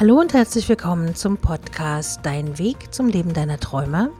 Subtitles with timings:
[0.00, 4.10] Hallo und herzlich willkommen zum Podcast Dein Weg zum Leben deiner Träume.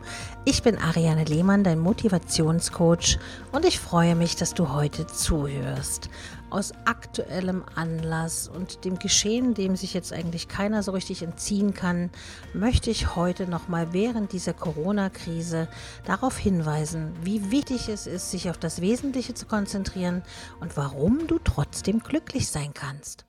[0.45, 3.18] Ich bin Ariane Lehmann, dein Motivationscoach
[3.50, 6.11] und ich freue mich, dass du heute zuhörst.
[6.51, 12.10] Aus aktuellem Anlass und dem Geschehen, dem sich jetzt eigentlich keiner so richtig entziehen kann,
[12.52, 15.66] möchte ich heute nochmal während dieser Corona-Krise
[16.04, 20.24] darauf hinweisen, wie wichtig es ist, sich auf das Wesentliche zu konzentrieren
[20.60, 23.24] und warum du trotzdem glücklich sein kannst.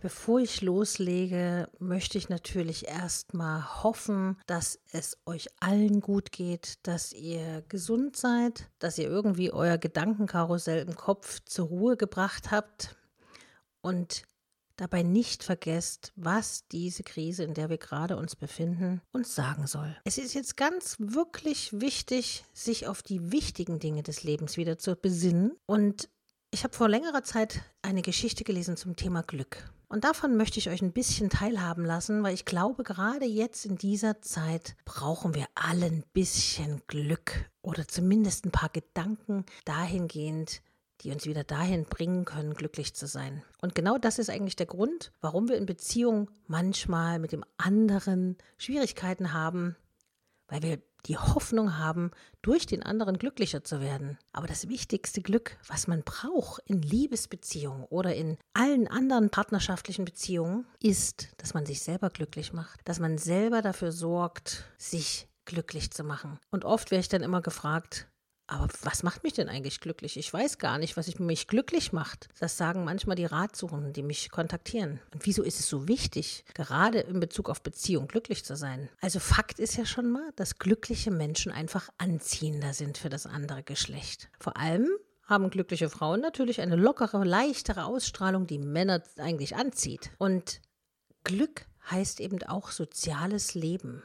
[0.00, 7.12] Bevor ich loslege, möchte ich natürlich erstmal hoffen, dass es euch allen gut geht, dass
[7.12, 12.96] ihr gesund seid, dass ihr irgendwie euer Gedankenkarussell im Kopf zur Ruhe gebracht habt
[13.82, 14.22] und
[14.76, 19.94] dabei nicht vergesst, was diese Krise, in der wir gerade uns befinden, uns sagen soll.
[20.04, 24.96] Es ist jetzt ganz wirklich wichtig, sich auf die wichtigen Dinge des Lebens wieder zu
[24.96, 26.08] besinnen und
[26.50, 29.70] ich habe vor längerer Zeit eine Geschichte gelesen zum Thema Glück.
[29.90, 33.76] Und davon möchte ich euch ein bisschen teilhaben lassen, weil ich glaube, gerade jetzt in
[33.76, 40.62] dieser Zeit brauchen wir alle ein bisschen Glück oder zumindest ein paar Gedanken dahingehend,
[41.00, 43.42] die uns wieder dahin bringen können, glücklich zu sein.
[43.60, 48.38] Und genau das ist eigentlich der Grund, warum wir in Beziehungen manchmal mit dem anderen
[48.58, 49.74] Schwierigkeiten haben,
[50.46, 52.10] weil wir die Hoffnung haben,
[52.42, 54.18] durch den anderen glücklicher zu werden.
[54.32, 60.66] Aber das wichtigste Glück, was man braucht in Liebesbeziehungen oder in allen anderen partnerschaftlichen Beziehungen,
[60.80, 66.04] ist, dass man sich selber glücklich macht, dass man selber dafür sorgt, sich glücklich zu
[66.04, 66.38] machen.
[66.50, 68.06] Und oft werde ich dann immer gefragt,
[68.50, 70.16] aber was macht mich denn eigentlich glücklich?
[70.16, 72.28] Ich weiß gar nicht, was mich glücklich macht.
[72.40, 75.00] Das sagen manchmal die Ratsuchenden, die mich kontaktieren.
[75.14, 78.88] Und wieso ist es so wichtig, gerade in Bezug auf Beziehung glücklich zu sein?
[79.00, 83.62] Also Fakt ist ja schon mal, dass glückliche Menschen einfach anziehender sind für das andere
[83.62, 84.30] Geschlecht.
[84.40, 84.88] Vor allem
[85.22, 90.10] haben glückliche Frauen natürlich eine lockere, leichtere Ausstrahlung, die Männer eigentlich anzieht.
[90.18, 90.60] Und
[91.22, 94.02] Glück heißt eben auch soziales Leben.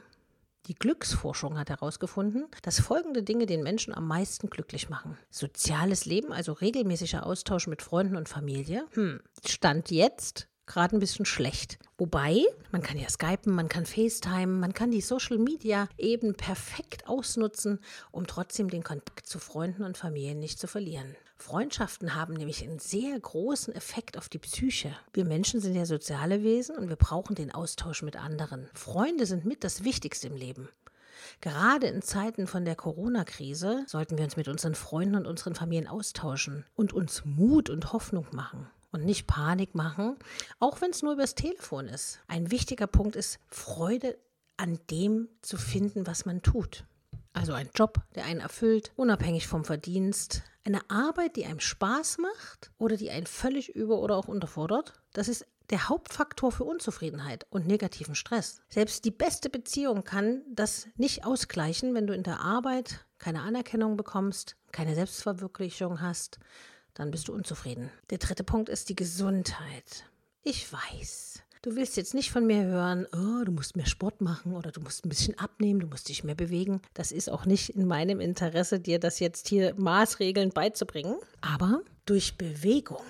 [0.66, 5.16] Die Glücksforschung hat herausgefunden, dass folgende Dinge den Menschen am meisten glücklich machen.
[5.30, 8.84] Soziales Leben, also regelmäßiger Austausch mit Freunden und Familie.
[8.94, 11.78] Hm, Stand jetzt gerade ein bisschen schlecht.
[11.96, 17.06] Wobei, man kann ja Skypen, man kann FaceTime, man kann die Social Media eben perfekt
[17.08, 17.78] ausnutzen,
[18.10, 21.14] um trotzdem den Kontakt zu Freunden und Familien nicht zu verlieren.
[21.36, 24.96] Freundschaften haben nämlich einen sehr großen Effekt auf die Psyche.
[25.12, 28.68] Wir Menschen sind ja soziale Wesen und wir brauchen den Austausch mit anderen.
[28.74, 30.68] Freunde sind mit das Wichtigste im Leben.
[31.40, 35.86] Gerade in Zeiten von der Corona-Krise sollten wir uns mit unseren Freunden und unseren Familien
[35.86, 40.16] austauschen und uns Mut und Hoffnung machen und nicht Panik machen,
[40.58, 42.20] auch wenn es nur übers Telefon ist.
[42.28, 44.18] Ein wichtiger Punkt ist, Freude
[44.56, 46.84] an dem zu finden, was man tut.
[47.34, 50.42] Also ein Job, der einen erfüllt, unabhängig vom Verdienst.
[50.66, 54.94] Eine Arbeit, die einem Spaß macht oder die einen völlig über- oder auch unterfordert.
[55.12, 58.62] Das ist der Hauptfaktor für Unzufriedenheit und negativen Stress.
[58.68, 63.96] Selbst die beste Beziehung kann das nicht ausgleichen, wenn du in der Arbeit keine Anerkennung
[63.96, 66.40] bekommst, keine Selbstverwirklichung hast,
[66.94, 67.88] dann bist du unzufrieden.
[68.10, 70.10] Der dritte Punkt ist die Gesundheit.
[70.42, 74.54] Ich weiß, Du willst jetzt nicht von mir hören, oh, du musst mehr Sport machen
[74.54, 76.80] oder du musst ein bisschen abnehmen, du musst dich mehr bewegen.
[76.94, 81.16] Das ist auch nicht in meinem Interesse, dir das jetzt hier maßregelnd beizubringen.
[81.40, 83.02] Aber durch Bewegung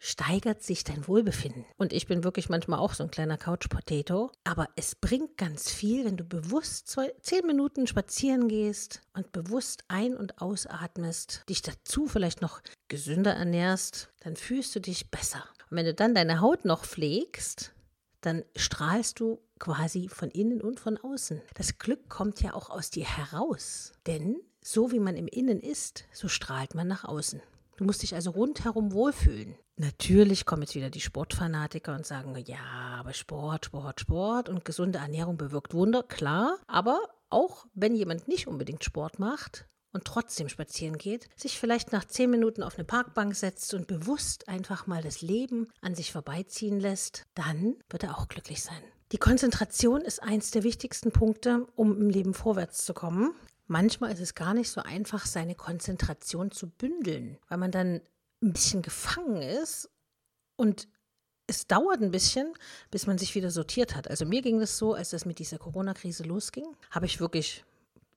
[0.00, 1.66] steigert sich dein Wohlbefinden.
[1.76, 4.32] Und ich bin wirklich manchmal auch so ein kleiner Couch-Potato.
[4.44, 9.84] Aber es bringt ganz viel, wenn du bewusst zwei, zehn Minuten spazieren gehst und bewusst
[9.88, 15.44] ein- und ausatmest, dich dazu vielleicht noch gesünder ernährst, dann fühlst du dich besser.
[15.70, 17.72] Und wenn du dann deine Haut noch pflegst,
[18.20, 21.40] dann strahlst du quasi von innen und von außen.
[21.54, 23.92] Das Glück kommt ja auch aus dir heraus.
[24.06, 27.40] Denn so wie man im Innen ist, so strahlt man nach außen.
[27.76, 29.54] Du musst dich also rundherum wohlfühlen.
[29.76, 32.58] Natürlich kommen jetzt wieder die Sportfanatiker und sagen, ja,
[32.98, 36.58] aber Sport, Sport, Sport und gesunde Ernährung bewirkt Wunder, klar.
[36.66, 42.04] Aber auch wenn jemand nicht unbedingt Sport macht und trotzdem spazieren geht, sich vielleicht nach
[42.04, 46.78] zehn Minuten auf eine Parkbank setzt und bewusst einfach mal das Leben an sich vorbeiziehen
[46.78, 48.82] lässt, dann wird er auch glücklich sein.
[49.12, 53.34] Die Konzentration ist eins der wichtigsten Punkte, um im Leben vorwärts zu kommen.
[53.66, 58.00] Manchmal ist es gar nicht so einfach, seine Konzentration zu bündeln, weil man dann
[58.42, 59.90] ein bisschen gefangen ist
[60.56, 60.88] und
[61.48, 62.52] es dauert ein bisschen,
[62.92, 64.08] bis man sich wieder sortiert hat.
[64.08, 67.64] Also mir ging das so, als das mit dieser Corona-Krise losging, habe ich wirklich,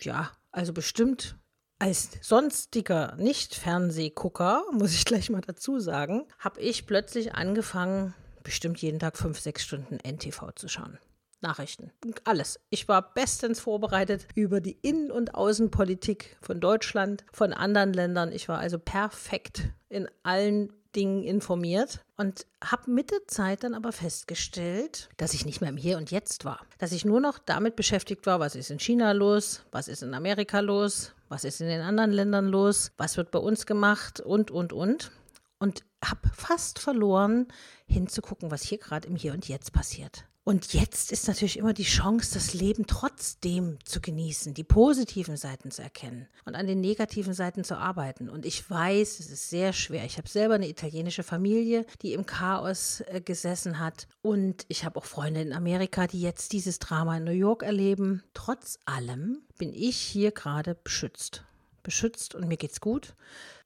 [0.02, 1.36] ja, also bestimmt
[1.84, 9.00] als sonstiger Nicht-Fernsehgucker, muss ich gleich mal dazu sagen, habe ich plötzlich angefangen, bestimmt jeden
[9.00, 10.98] Tag fünf, sechs Stunden NTV zu schauen.
[11.42, 11.92] Nachrichten.
[12.24, 12.62] Alles.
[12.70, 18.32] Ich war bestens vorbereitet über die Innen- und Außenpolitik von Deutschland, von anderen Ländern.
[18.32, 23.92] Ich war also perfekt in allen Dingen informiert und habe mit der Zeit dann aber
[23.92, 26.62] festgestellt, dass ich nicht mehr im Hier und Jetzt war.
[26.78, 30.14] Dass ich nur noch damit beschäftigt war, was ist in China los, was ist in
[30.14, 34.52] Amerika los, was ist in den anderen Ländern los, was wird bei uns gemacht und,
[34.52, 35.12] und, und.
[35.58, 37.48] Und habe fast verloren,
[37.88, 40.26] hinzugucken, was hier gerade im Hier und Jetzt passiert.
[40.46, 45.72] Und jetzt ist natürlich immer die Chance, das Leben trotzdem zu genießen, die positiven Seiten
[45.72, 48.30] zu erkennen und an den negativen Seiten zu arbeiten.
[48.30, 50.04] Und ich weiß, es ist sehr schwer.
[50.04, 54.08] Ich habe selber eine italienische Familie, die im Chaos äh, gesessen hat.
[54.22, 58.22] Und ich habe auch Freunde in Amerika, die jetzt dieses Drama in New York erleben.
[58.34, 61.46] Trotz allem bin ich hier gerade beschützt.
[61.84, 63.16] Beschützt und mir geht's gut.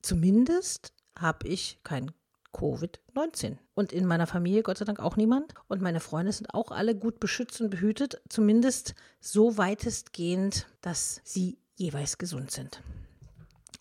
[0.04, 2.12] Zumindest habe ich kein
[2.54, 3.58] Covid-19.
[3.76, 5.54] Und in meiner Familie Gott sei Dank auch niemand.
[5.68, 11.58] Und meine Freunde sind auch alle gut beschützt und behütet, zumindest so weitestgehend, dass sie
[11.76, 12.82] jeweils gesund sind.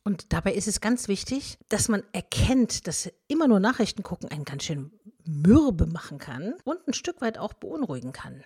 [0.04, 4.44] Und dabei ist es ganz wichtig, dass man erkennt, dass immer nur Nachrichten gucken einen
[4.44, 4.92] ganz schön
[5.24, 8.44] mürbe machen kann und ein Stück weit auch beunruhigen kann.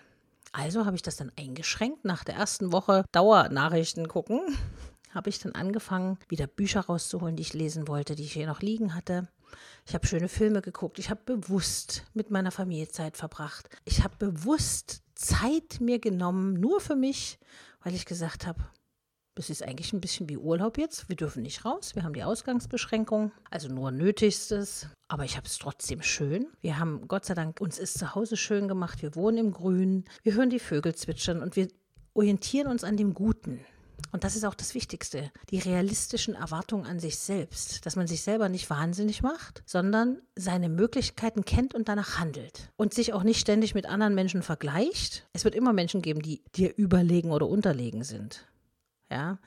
[0.52, 2.05] Also habe ich das dann eingeschränkt.
[2.05, 4.40] Nach der ersten Woche Dauernachrichten gucken,
[5.14, 8.61] habe ich dann angefangen, wieder Bücher rauszuholen, die ich lesen wollte, die ich hier noch
[8.61, 9.28] liegen hatte.
[9.87, 10.99] Ich habe schöne Filme geguckt.
[10.99, 13.69] Ich habe bewusst mit meiner Familie Zeit verbracht.
[13.85, 17.38] Ich habe bewusst Zeit mir genommen, nur für mich,
[17.82, 18.61] weil ich gesagt habe,
[19.35, 21.08] das ist eigentlich ein bisschen wie Urlaub jetzt.
[21.08, 21.94] Wir dürfen nicht raus.
[21.94, 24.88] Wir haben die Ausgangsbeschränkung, also nur Nötigstes.
[25.08, 26.47] Aber ich habe es trotzdem schön.
[26.61, 29.02] Wir haben, Gott sei Dank, uns ist zu Hause schön gemacht.
[29.02, 30.05] Wir wohnen im Grün.
[30.23, 31.69] Wir hören die Vögel zwitschern und wir
[32.12, 33.61] orientieren uns an dem Guten.
[34.12, 38.23] Und das ist auch das Wichtigste, die realistischen Erwartungen an sich selbst, dass man sich
[38.23, 43.41] selber nicht wahnsinnig macht, sondern seine Möglichkeiten kennt und danach handelt und sich auch nicht
[43.41, 45.29] ständig mit anderen Menschen vergleicht.
[45.32, 48.47] Es wird immer Menschen geben, die dir überlegen oder unterlegen sind.
[49.11, 49.38] Ja,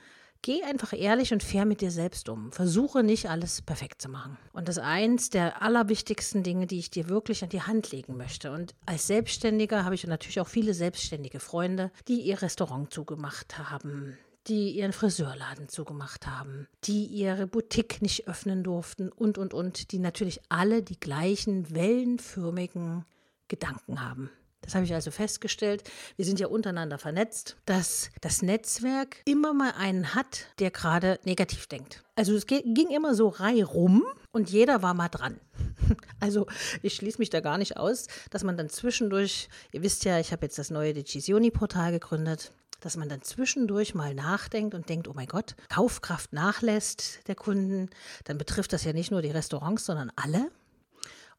[0.46, 2.52] Geh einfach ehrlich und fair mit dir selbst um.
[2.52, 4.38] Versuche nicht alles perfekt zu machen.
[4.52, 8.18] Und das ist eins der allerwichtigsten Dinge, die ich dir wirklich an die Hand legen
[8.18, 8.52] möchte.
[8.52, 14.18] Und als Selbstständiger habe ich natürlich auch viele selbstständige Freunde, die ihr Restaurant zugemacht haben,
[14.48, 20.00] die ihren Friseurladen zugemacht haben, die ihre Boutique nicht öffnen durften und, und, und, die
[20.00, 23.06] natürlich alle die gleichen wellenförmigen
[23.48, 24.30] Gedanken haben.
[24.64, 25.84] Das habe ich also festgestellt.
[26.16, 31.68] Wir sind ja untereinander vernetzt, dass das Netzwerk immer mal einen hat, der gerade negativ
[31.68, 32.02] denkt.
[32.16, 35.40] Also es ging immer so rum und jeder war mal dran.
[36.22, 36.48] Also
[36.82, 40.32] ich schließe mich da gar nicht aus, dass man dann zwischendurch, ihr wisst ja, ich
[40.32, 42.54] habe jetzt das neue Decisioni-Portal gegründet,
[42.86, 47.90] dass man dann zwischendurch mal nachdenkt und denkt, oh mein Gott, Kaufkraft nachlässt der Kunden,
[48.26, 50.52] dann betrifft das ja nicht nur die Restaurants, sondern alle.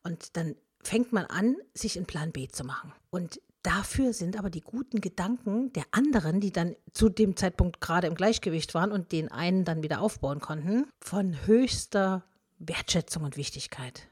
[0.02, 2.92] Und dann fängt man an, sich einen Plan B zu machen.
[3.10, 8.06] Und Dafür sind aber die guten Gedanken der anderen, die dann zu dem Zeitpunkt gerade
[8.06, 12.24] im Gleichgewicht waren und den einen dann wieder aufbauen konnten, von höchster
[12.58, 14.06] Wertschätzung und Wichtigkeit.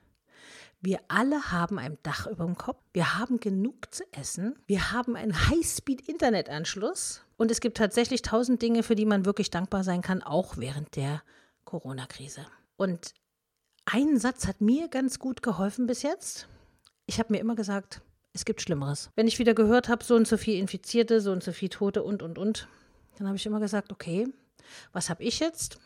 [0.80, 2.82] Wir alle haben ein Dach über dem Kopf.
[2.92, 4.58] Wir haben genug zu essen.
[4.66, 7.22] Wir haben einen Highspeed-Internetanschluss.
[7.36, 10.96] Und es gibt tatsächlich tausend Dinge, für die man wirklich dankbar sein kann, auch während
[10.96, 11.22] der
[11.64, 12.46] Corona-Krise.
[12.76, 13.14] Und
[13.84, 16.48] ein Satz hat mir ganz gut geholfen bis jetzt.
[17.06, 18.00] Ich habe mir immer gesagt,
[18.32, 19.10] es gibt Schlimmeres.
[19.14, 22.02] Wenn ich wieder gehört habe, so und so viel Infizierte, so und so viel Tote
[22.02, 22.68] und, und, und,
[23.18, 24.28] dann habe ich immer gesagt, okay,
[24.92, 25.78] was habe ich jetzt?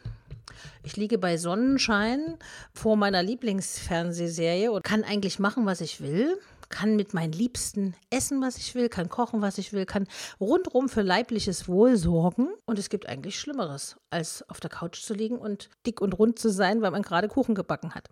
[0.83, 2.39] Ich liege bei Sonnenschein
[2.73, 6.39] vor meiner Lieblingsfernsehserie und kann eigentlich machen, was ich will.
[6.69, 10.09] Kann mit meinen Liebsten essen, was ich will, kann kochen, was ich will, kann
[10.41, 12.49] rundrum für leibliches Wohl sorgen.
[12.65, 16.41] Und es gibt eigentlich Schlimmeres, als auf der Couch zu liegen und dick und rund
[16.41, 18.09] zu sein, weil man gerade Kuchen gebacken hat.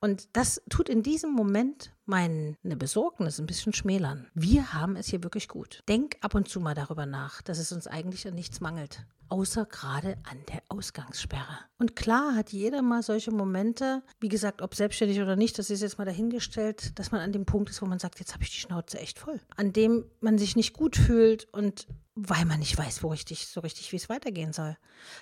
[0.00, 4.28] Und das tut in diesem Moment meine Besorgnis ein bisschen schmälern.
[4.34, 5.82] Wir haben es hier wirklich gut.
[5.88, 9.64] Denk ab und zu mal darüber nach, dass es uns eigentlich an nichts mangelt außer
[9.64, 11.58] gerade an der Ausgangssperre.
[11.78, 15.80] Und klar hat jeder mal solche Momente, wie gesagt, ob selbstständig oder nicht, das ist
[15.80, 18.50] jetzt mal dahingestellt, dass man an dem Punkt ist, wo man sagt, jetzt habe ich
[18.50, 19.40] die Schnauze echt voll.
[19.56, 23.60] An dem man sich nicht gut fühlt und weil man nicht weiß, wo richtig, so
[23.60, 24.76] richtig, wie es weitergehen soll.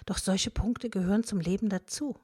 [0.06, 2.16] Doch solche Punkte gehören zum Leben dazu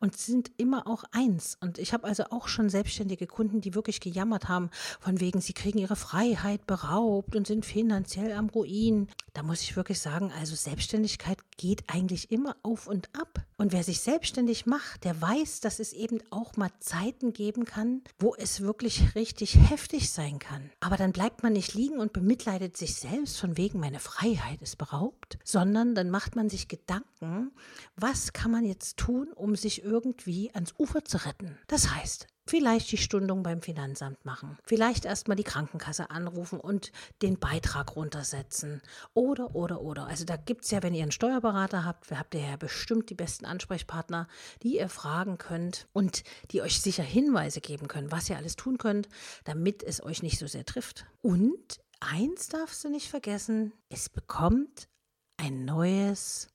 [0.00, 1.56] und sind immer auch eins.
[1.60, 5.52] Und ich habe also auch schon selbstständige Kunden, die wirklich gejammert haben, von wegen, sie
[5.52, 9.08] kriegen ihre Freiheit beraubt und sind finanziell am Ruin.
[9.32, 13.44] Da muss ich wirklich sagen, also Selbstständigkeit geht eigentlich immer auf und ab.
[13.58, 18.02] Und wer sich selbstständig macht, der weiß, dass es eben auch mal Zeiten geben kann,
[18.18, 20.70] wo es wirklich richtig heftig sein kann.
[20.80, 24.78] Aber dann bleibt man nicht liegen und bemitleidet sich selbst von wegen, meine Freiheit ist
[24.78, 27.52] beraubt, sondern dann macht man sich Gedanken,
[27.96, 31.58] was kann man jetzt tun, um sich sich irgendwie ans Ufer zu retten.
[31.66, 34.56] Das heißt, Vielleicht die Stundung beim Finanzamt machen.
[34.62, 38.82] Vielleicht erstmal die Krankenkasse anrufen und den Beitrag runtersetzen.
[39.14, 40.06] Oder, oder, oder.
[40.06, 43.16] Also da gibt es ja, wenn ihr einen Steuerberater habt, habt ihr ja bestimmt die
[43.16, 44.28] besten Ansprechpartner,
[44.62, 48.78] die ihr fragen könnt und die euch sicher Hinweise geben können, was ihr alles tun
[48.78, 49.08] könnt,
[49.42, 51.04] damit es euch nicht so sehr trifft.
[51.22, 54.88] Und eins darfst du nicht vergessen, es bekommt
[55.36, 56.46] ein neues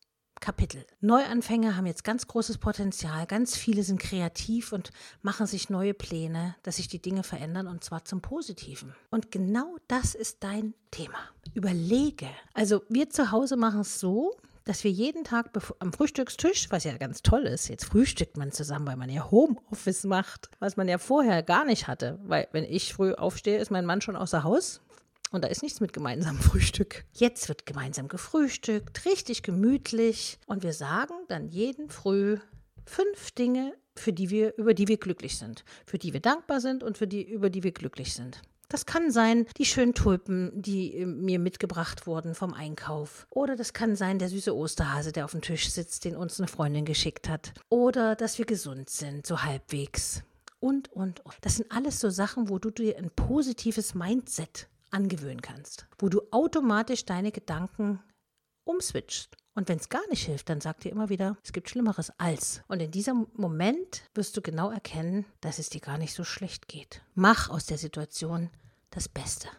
[0.42, 0.86] Kapitel.
[1.00, 6.56] Neuanfänger haben jetzt ganz großes Potenzial, ganz viele sind kreativ und machen sich neue Pläne,
[6.64, 8.94] dass sich die Dinge verändern und zwar zum Positiven.
[9.12, 11.20] Und genau das ist dein Thema.
[11.54, 12.28] Überlege.
[12.54, 16.98] Also wir zu Hause machen es so, dass wir jeden Tag am Frühstückstisch, was ja
[16.98, 20.98] ganz toll ist, jetzt frühstückt man zusammen, weil man ja Homeoffice macht, was man ja
[20.98, 22.20] vorher gar nicht hatte.
[22.24, 24.82] Weil wenn ich früh aufstehe, ist mein Mann schon außer Haus
[25.32, 27.06] und da ist nichts mit gemeinsamem Frühstück.
[27.14, 30.38] Jetzt wird gemeinsam gefrühstückt, richtig gemütlich.
[30.46, 32.38] Und wir sagen dann jeden Früh
[32.86, 36.84] fünf Dinge, für die wir, über die wir glücklich sind, für die wir dankbar sind
[36.84, 38.42] und für die, über die wir glücklich sind.
[38.70, 43.28] Das kann sein, die schönen Tulpen, die äh, mir mitgebracht wurden vom Einkauf.
[43.30, 46.48] Oder das kann sein, der süße Osterhase, der auf dem Tisch sitzt, den uns eine
[46.48, 47.54] Freundin geschickt hat.
[47.68, 50.24] Oder dass wir gesund sind, so halbwegs.
[50.62, 51.36] Und, und, und.
[51.42, 56.22] Das sind alles so Sachen, wo du dir ein positives Mindset angewöhnen kannst, wo du
[56.32, 58.00] automatisch deine Gedanken
[58.64, 59.36] umswitchst.
[59.54, 62.62] Und wenn es gar nicht hilft, dann sag dir immer wieder, es gibt Schlimmeres als.
[62.68, 66.68] Und in diesem Moment wirst du genau erkennen, dass es dir gar nicht so schlecht
[66.68, 67.02] geht.
[67.16, 68.50] Mach aus der Situation
[68.92, 69.50] das Beste.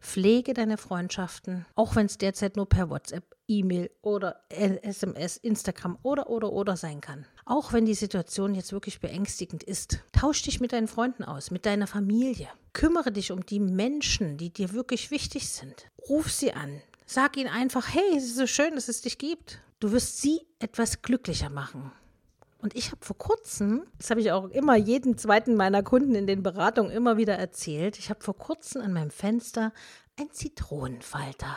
[0.00, 6.28] Pflege deine Freundschaften, auch wenn es derzeit nur per WhatsApp, E-Mail oder SMS, Instagram oder
[6.28, 7.26] oder oder sein kann.
[7.48, 11.64] Auch wenn die Situation jetzt wirklich beängstigend ist, tausch dich mit deinen Freunden aus, mit
[11.64, 12.46] deiner Familie.
[12.74, 15.86] Kümmere dich um die Menschen, die dir wirklich wichtig sind.
[16.10, 16.82] Ruf sie an.
[17.06, 19.60] Sag ihnen einfach, hey, es ist so schön, dass es dich gibt.
[19.80, 21.90] Du wirst sie etwas glücklicher machen.
[22.58, 26.26] Und ich habe vor kurzem, das habe ich auch immer jeden zweiten meiner Kunden in
[26.26, 29.72] den Beratungen immer wieder erzählt, ich habe vor kurzem an meinem Fenster
[30.20, 31.56] ein Zitronenfalter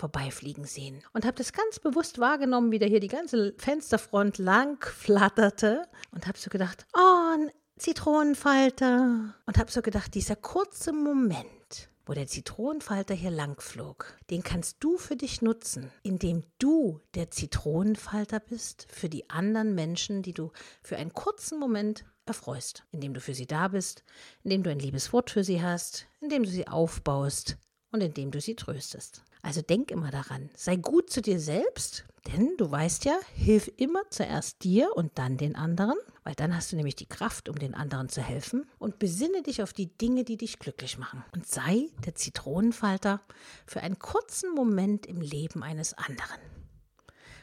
[0.00, 4.82] vorbeifliegen sehen und habe das ganz bewusst wahrgenommen, wie da hier die ganze Fensterfront lang
[4.82, 11.90] flatterte und habe so gedacht, oh, ein Zitronenfalter und habe so gedacht, dieser kurze Moment,
[12.06, 17.30] wo der Zitronenfalter hier lang flog, den kannst du für dich nutzen, indem du der
[17.30, 20.50] Zitronenfalter bist für die anderen Menschen, die du
[20.82, 24.02] für einen kurzen Moment erfreust, indem du für sie da bist,
[24.44, 27.58] indem du ein liebes Wort für sie hast, indem du sie aufbaust
[27.92, 29.24] und indem du sie tröstest.
[29.42, 34.02] Also denk immer daran, sei gut zu dir selbst, denn du weißt ja, hilf immer
[34.10, 37.74] zuerst dir und dann den anderen, weil dann hast du nämlich die Kraft, um den
[37.74, 38.66] anderen zu helfen.
[38.78, 41.24] Und besinne dich auf die Dinge, die dich glücklich machen.
[41.32, 43.22] Und sei der Zitronenfalter
[43.66, 46.40] für einen kurzen Moment im Leben eines anderen.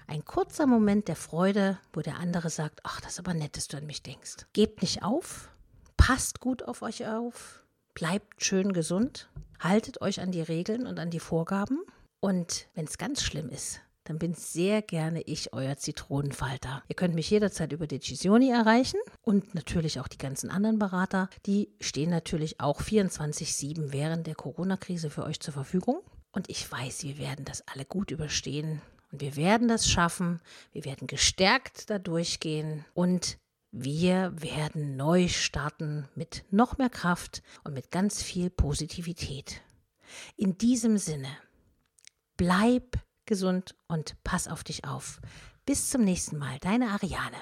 [0.05, 3.67] Ein kurzer Moment der Freude, wo der andere sagt, ach, das ist aber nett, dass
[3.67, 4.45] du an mich denkst.
[4.53, 5.49] Gebt nicht auf,
[5.97, 9.27] passt gut auf euch auf, bleibt schön gesund
[9.59, 11.79] Haltet euch an die Regeln und an die Vorgaben.
[12.19, 16.81] Und wenn es ganz schlimm ist, dann bin sehr gerne ich euer Zitronenfalter.
[16.87, 21.29] Ihr könnt mich jederzeit über Decisioni erreichen und natürlich auch die ganzen anderen Berater.
[21.45, 25.99] Die stehen natürlich auch 24-7 während der Corona-Krise für euch zur Verfügung.
[26.31, 28.81] Und ich weiß, wir werden das alle gut überstehen.
[29.11, 30.39] Und wir werden das schaffen.
[30.71, 32.85] Wir werden gestärkt da durchgehen.
[32.93, 33.37] Und
[33.71, 39.61] wir werden neu starten mit noch mehr Kraft und mit ganz viel Positivität.
[40.35, 41.29] In diesem Sinne,
[42.37, 45.19] bleib gesund und pass auf dich auf.
[45.65, 47.37] Bis zum nächsten Mal, deine Ariane.